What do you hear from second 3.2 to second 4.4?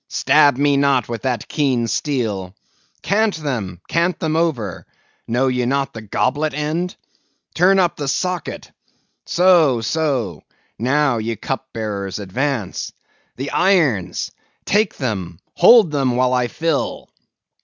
them; cant them